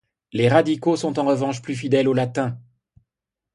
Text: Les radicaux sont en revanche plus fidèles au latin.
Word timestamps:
Les 0.33 0.49
radicaux 0.49 0.95
sont 0.95 1.19
en 1.19 1.25
revanche 1.27 1.61
plus 1.61 1.75
fidèles 1.75 2.07
au 2.07 2.13
latin. 2.13 2.57